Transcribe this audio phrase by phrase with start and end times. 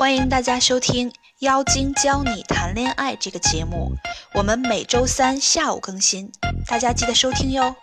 [0.00, 3.92] 欢迎大家收听《妖精教你谈恋爱》这个节目，
[4.32, 6.32] 我们每周三下午更新，
[6.66, 7.76] 大家记得收听哟。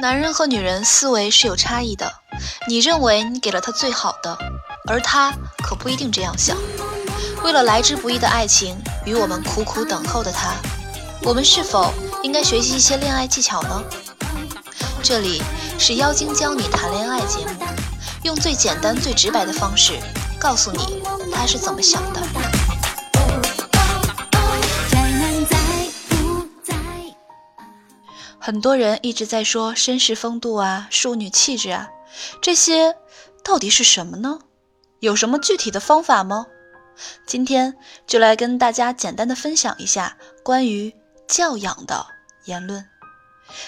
[0.00, 2.08] 男人和女人思维是有差异的，
[2.68, 4.38] 你认为你给了他最好的，
[4.88, 6.56] 而他可不一定这样想。
[7.42, 10.54] 为了来之不易的爱情与我们苦苦等候的他，
[11.24, 11.92] 我们是否
[12.22, 13.82] 应该学习一些恋爱技巧呢？
[15.02, 15.42] 这里
[15.80, 17.66] 是妖精教你谈恋爱节目，
[18.22, 19.94] 用最简单、最直白的方式。
[20.46, 22.20] 告诉你他是怎么想的。
[28.38, 31.88] 很多人一直在说绅士风度啊、淑女气质啊，
[32.40, 32.94] 这些
[33.42, 34.38] 到底是什么呢？
[35.00, 36.46] 有什么具体的方法吗？
[37.26, 40.94] 今天就来跟大家简单的分享一下关于
[41.26, 42.06] 教养的
[42.44, 42.88] 言论。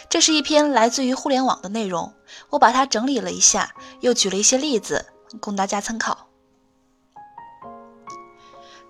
[0.08, 2.14] 这是一篇来自于互联网的内容，
[2.50, 5.06] 我把它整理了一下，又举了一些例子
[5.40, 6.27] 供大家参考。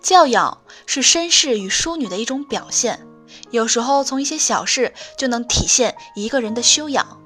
[0.00, 3.06] 教养是绅士与淑女的一种表现，
[3.50, 7.20] 有时候从一些小事就能体现一个人的修养。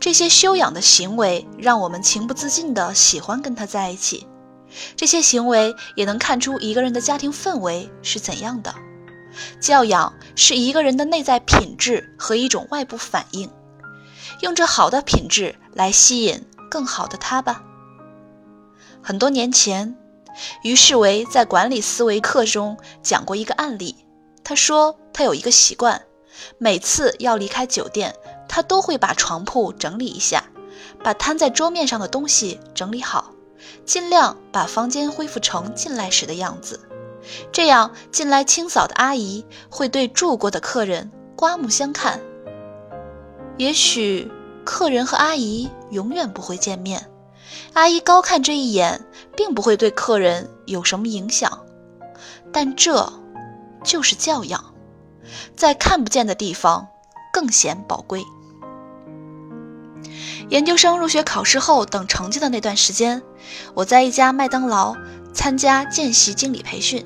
[0.00, 4.26] 这些修养的行为让我们情不自禁地喜欢跟他在一起。
[4.96, 8.74] 这些行为也能看出一个人的家庭氛围是怎样的。
[9.60, 13.50] 教养是一个人的内在品质和一种外部反应。
[14.40, 17.62] 用这好的品质来吸引更好的他吧。
[19.02, 19.96] 很多年前。
[20.62, 23.96] 于世维在管理思维课中讲过一个案例。
[24.44, 26.02] 他说，他有一个习惯，
[26.58, 28.14] 每次要离开酒店，
[28.48, 30.44] 他都会把床铺整理一下，
[31.02, 33.32] 把摊在桌面上的东西整理好，
[33.84, 36.80] 尽量把房间恢复成进来时的样子。
[37.50, 42.20] 这样，进来清扫的阿姨会对住过的客人刮目相看。
[43.58, 44.30] 也许，
[44.64, 47.10] 客人和阿姨永远不会见面。
[47.72, 49.04] 阿姨高看这一眼，
[49.36, 51.64] 并不会对客人有什么影响，
[52.52, 53.12] 但这
[53.84, 54.74] 就是教养，
[55.56, 56.88] 在看不见的地方
[57.32, 58.24] 更显宝贵。
[60.48, 63.22] 研究生入学考试后等成绩的那段时间，
[63.74, 64.94] 我在一家麦当劳
[65.34, 67.04] 参加见习经理培训。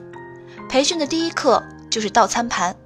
[0.69, 2.77] 培训的第一课就是倒餐盘，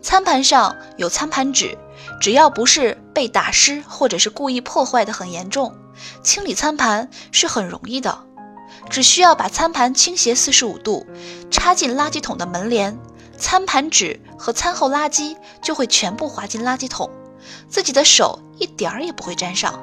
[0.00, 1.76] 餐盘上有餐盘纸，
[2.20, 5.74] 只要不是被打湿或者是故意破坏的很严重。
[6.22, 8.24] 清理餐盘是很容易的，
[8.88, 11.06] 只需要把餐盘倾斜四十五度，
[11.50, 12.98] 插进垃圾桶的门帘，
[13.36, 17.10] 餐盘纸和餐后垃圾就会全部滑进垃圾桶，
[17.68, 19.78] 自己的手一点儿也不会沾上。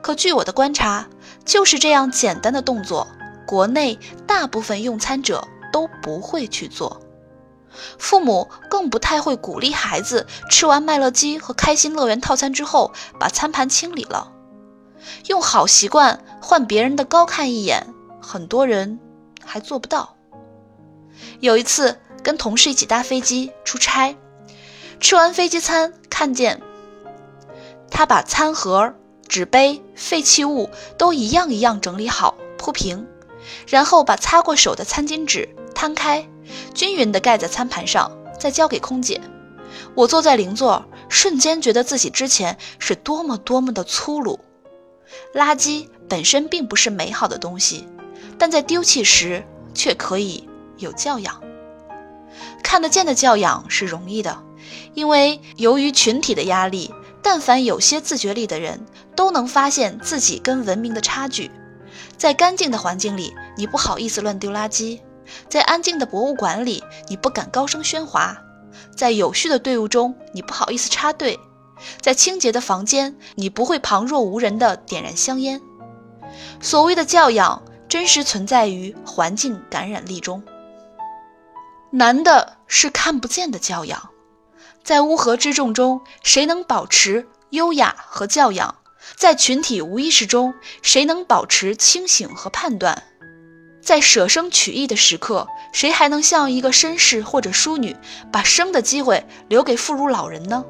[0.00, 1.08] 可据我的观察，
[1.44, 3.08] 就是这样简单的动作，
[3.46, 7.00] 国内大部分用餐者都不会去做，
[7.98, 14.32] 父母更不太会鼓励孩子吃完麦乐鸡和开心乐园套餐之后把餐盘清理了。
[15.26, 18.98] 用好习惯换别人的高看一眼，很多人
[19.44, 20.16] 还做不到。
[21.40, 24.16] 有一次跟同事一起搭飞机出差，
[25.00, 26.60] 吃完飞机餐，看见
[27.90, 28.94] 他把餐盒、
[29.26, 33.06] 纸杯、废弃物都一样一样整理好铺平，
[33.66, 35.48] 然后把擦过手的餐巾纸
[35.80, 36.28] 摊开，
[36.74, 39.18] 均匀地盖在餐盘上，再交给空姐。
[39.94, 44.40] 我坐在邻座，瞬间觉得自己之前是多么多么的粗鲁。
[45.34, 47.88] 垃圾本身并不是美好的东西，
[48.36, 49.42] 但在丢弃时
[49.72, 50.46] 却可以
[50.76, 51.42] 有教养。
[52.62, 54.42] 看得见的教养是容易的，
[54.92, 56.92] 因为由于群体的压力，
[57.22, 58.84] 但凡有些自觉力的人
[59.16, 61.50] 都能发现自己跟文明的差距。
[62.18, 65.00] 在干净的环境里，你不好意思乱丢垃圾；
[65.48, 68.36] 在安静的博物馆里，你不敢高声喧哗；
[68.96, 71.38] 在有序的队伍中，你不好意思插队。
[72.00, 75.60] 在清洁的房间，你不会旁若无人地点燃香烟。
[76.60, 80.42] 所谓的教养，真实存在于环境感染力中。
[81.90, 84.10] 难的是看不见的教养，
[84.84, 88.76] 在乌合之众中，谁能保持优雅和教养？
[89.16, 93.02] 在群体无意识中，谁能保持清醒和判断？
[93.82, 97.96] 在舍生取义的时刻，谁还能像一个绅士或者淑女，
[98.30, 100.64] 把生的机会留给妇孺老人呢？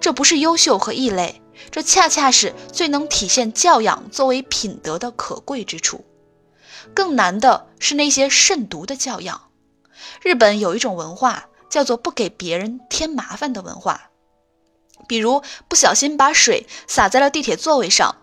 [0.00, 6.04] 这不是优秀和异类，这恰恰是最能体现教养作为品德的可贵之处。
[6.94, 9.50] 更难的是那些慎独的教养。
[10.22, 14.10] 日本有一种文化叫做不给别人添麻烦的文化，
[15.06, 18.16] 比如不小心把水洒在了地铁座位上，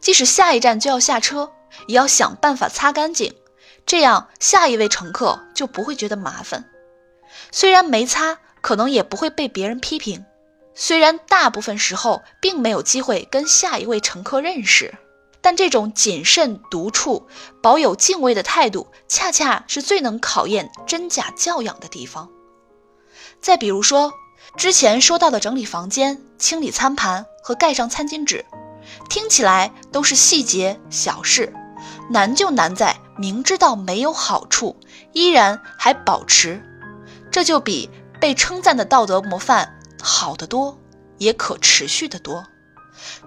[0.00, 1.50] 即使下一站就要下车，
[1.86, 3.34] 也要想办法擦干净，
[3.86, 6.64] 这样下一位乘客就不会觉得麻烦。
[7.50, 10.24] 虽然没擦，可能也不会被别人批评。
[10.74, 14.94] 虽然大部分时候并没有机会跟下一位乘客认识，
[15.40, 17.28] 但这种谨慎独处、
[17.62, 22.30] 保有敬畏的态度，恰恰是最能考验真假教养的地方。
[23.40, 24.12] 再比如说，
[24.56, 28.44] 之前说到的整理房间、清理餐盘和盖上餐巾纸，
[29.08, 31.52] 听起来都是细节小事，
[32.10, 34.76] 难就难在明知道没有好处，
[35.12, 36.60] 依然还保持，
[37.30, 37.88] 这就比
[38.20, 40.76] 被称赞的道德模范好得多，
[41.18, 42.44] 也可持续得多。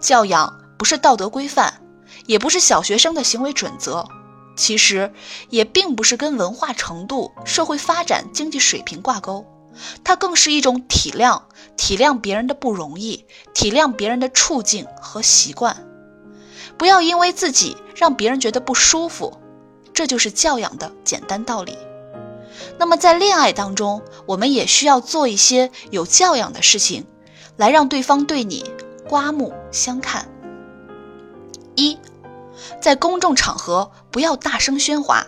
[0.01, 1.81] 教养不是道德规范，
[2.25, 4.05] 也不是小学生的行为准则，
[4.57, 5.13] 其实
[5.49, 9.45] 也并不是跟文化程度、社会发展、经济水平挂钩。
[10.03, 11.41] 它更是一种体谅，
[11.77, 15.87] 体谅别人的不容易，体谅别人的处境和习惯，
[16.77, 19.37] 不要因为自己让别人觉得不舒服，
[19.93, 21.77] 这就是教养的简单道理。
[22.77, 27.05] 那么在恋爱当中，我们也需要做一些有教养的事情，
[27.57, 28.71] 来让对方对你
[29.07, 30.27] 刮目相看。
[31.75, 31.97] 一，
[32.81, 35.25] 在公众场合不要大声喧哗。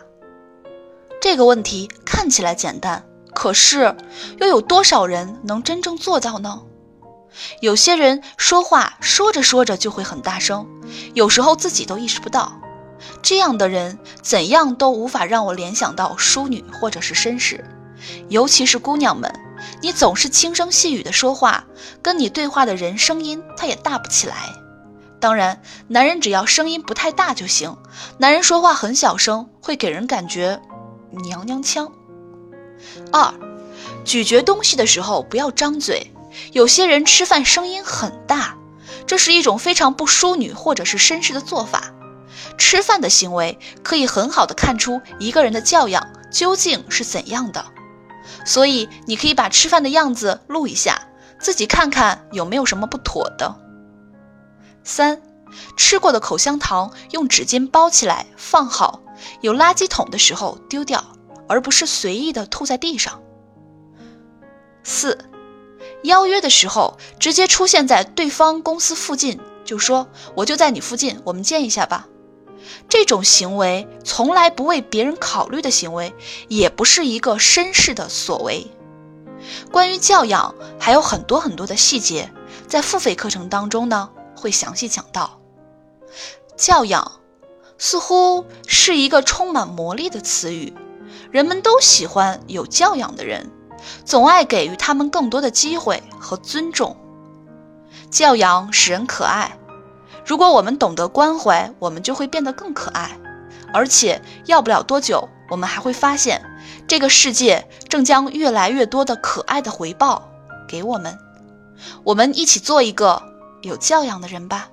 [1.21, 3.05] 这个问题看起来简单。
[3.33, 3.95] 可是，
[4.39, 6.61] 又有多少人能真正做到呢？
[7.59, 10.67] 有些人说话说着说着就会很大声，
[11.13, 12.59] 有时候自己都意识不到。
[13.21, 17.63] 这样的人怎样都无法让我联想到淑女或者是绅士。
[18.29, 19.33] 尤其是姑娘们，
[19.81, 21.65] 你总是轻声细语的说话，
[22.01, 24.35] 跟你对话的人声音他也大不起来。
[25.19, 27.75] 当然，男人只要声音不太大就行。
[28.17, 30.61] 男人说话很小声，会给人感觉
[31.23, 31.91] 娘娘腔。
[33.11, 33.33] 二，
[34.03, 36.11] 咀嚼东西的时候不要张嘴。
[36.51, 38.55] 有些人吃饭声音很大，
[39.05, 41.93] 这是一种非常不淑女或者是绅士的做法。
[42.57, 47.65] 吃饭的行为可以很好的看出一个人的教养究竟是怎样的。
[48.45, 51.07] 所以你可以把吃饭的样子录一下，
[51.39, 53.55] 自己看看有没有什么不妥的。
[54.83, 55.21] 三，
[55.77, 59.01] 吃过的口香糖用纸巾包起来放好，
[59.41, 61.03] 有垃圾桶的时候丢掉。
[61.47, 63.21] 而不是随意的吐在地上。
[64.83, 65.15] 四，
[66.03, 72.07] 邀约的时候直接出现在对方公司附近，就说我就在你附近，我们见一下吧。
[72.89, 76.13] 这种行为从来不为别人考虑的行为，
[76.47, 78.71] 也不是一个绅士的所为。
[79.71, 82.31] 关于教养还有很多很多的细节，
[82.67, 85.39] 在付费课程当中呢会详细讲到。
[86.55, 87.19] 教养
[87.77, 90.73] 似乎是一个充满魔力的词语。
[91.31, 93.51] 人们都喜欢有教养的人，
[94.03, 96.95] 总爱给予他们更多的机会和尊重。
[98.09, 99.57] 教养使人可爱，
[100.25, 103.17] 如果我们懂得关怀，我们就会变得更可爱。
[103.73, 106.41] 而且，要不了多久，我们还会发现，
[106.87, 110.29] 这个世界正将越来越多的可爱的回报
[110.67, 111.17] 给我们。
[112.03, 113.21] 我们一起做一个
[113.61, 114.69] 有教养的人吧。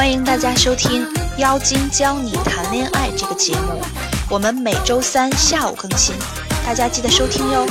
[0.00, 1.04] 欢迎大家收听
[1.36, 3.82] 《妖精教你谈恋爱》这个节目，
[4.30, 6.14] 我们每周三下午更新，
[6.64, 7.66] 大家记得收听哟。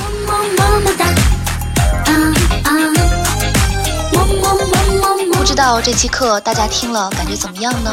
[5.32, 7.92] 不知道这期课大家听了感觉怎么样呢？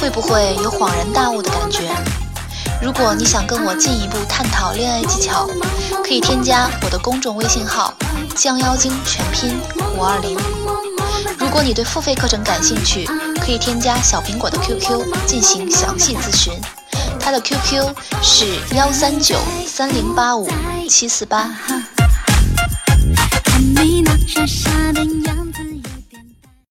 [0.00, 1.94] 会不会有恍然大悟的感觉？
[2.80, 5.46] 如果你想跟我进一步探讨恋爱技巧，
[6.02, 7.92] 可以添加我的公众微信号
[8.34, 9.60] “将妖精”全拼
[9.94, 10.38] 五二零。
[11.58, 13.04] 如果你对付费课程感兴趣，
[13.44, 16.52] 可以添加小苹果的 QQ 进行详细咨询，
[17.18, 17.84] 他的 QQ
[18.22, 18.44] 是
[18.76, 19.36] 幺三九
[19.66, 20.48] 三零八五
[20.88, 21.50] 七四八。